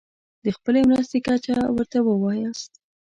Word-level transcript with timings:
د 0.43 0.45
خپلې 0.57 0.79
مرستې 0.89 1.19
کچه 1.27 1.55
ورته 1.75 1.97
ووایاست. 2.03 2.71